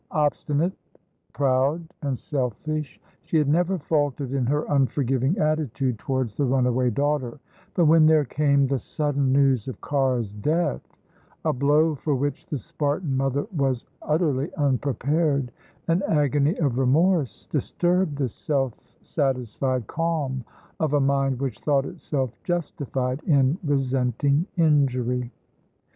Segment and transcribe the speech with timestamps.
[0.17, 0.73] Obstinate,
[1.31, 7.39] proud, and selfish, she had never faltered in her unforgiving attitude towards the runaway daughter;
[7.75, 10.81] but when there came the sudden news of Cara's death,
[11.45, 15.51] a blow for which the Spartan mother was utterly unprepared,
[15.87, 18.73] an agony of remorse disturbed the self
[19.03, 20.43] satisfied calm
[20.79, 25.31] of a mind which thought itself justified in resenting injury.